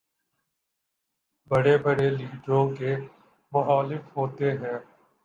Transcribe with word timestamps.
بڑے 1.51 1.77
بڑے 1.77 2.09
لیڈروں 2.09 2.65
کے 2.75 2.95
مخالف 3.51 4.17
ہوتے 4.17 4.51
ہیں۔ 4.51 4.77